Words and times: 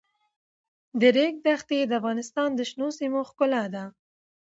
د 0.99 1.01
ریګ 1.15 1.35
دښتې 1.45 1.79
د 1.85 1.91
افغانستان 1.99 2.49
د 2.55 2.59
شنو 2.69 2.87
سیمو 2.99 3.21
ښکلا 3.29 3.63
ده. 3.73 3.83